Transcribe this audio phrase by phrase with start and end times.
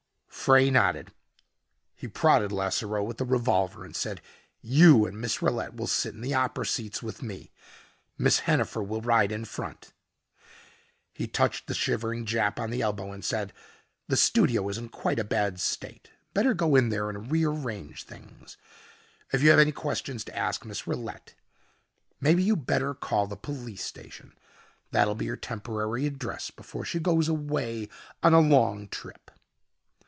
[0.27, 1.11] Frey nodded.
[1.95, 4.21] He prodded Lasseroe with the revolver and said,
[4.59, 7.51] "You and Miss Rillette will sit in the opera seats with me.
[8.17, 9.93] Miss Hennifer will ride in front."
[11.13, 13.53] He touched the shivering Jap on the elbow and said,
[14.07, 16.09] "The studio is in quite a bad state.
[16.33, 18.57] Better go in there and rearrange things.
[19.31, 21.35] If you have any questions to ask Miss Rillette,
[22.19, 24.33] maybe you better call the police station.
[24.89, 27.89] That'll be her temporary address before she goes away
[28.23, 29.29] on a long trip."